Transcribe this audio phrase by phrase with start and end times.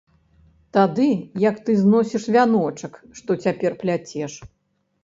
[0.77, 1.05] Тады,
[1.49, 4.33] як ты зносіш вяночак, што цяпер пляцеш.